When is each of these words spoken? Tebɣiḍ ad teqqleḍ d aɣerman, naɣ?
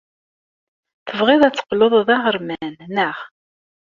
Tebɣiḍ 1.07 1.41
ad 1.43 1.53
teqqleḍ 1.55 1.93
d 2.07 2.09
aɣerman, 2.15 2.73
naɣ? 2.95 3.17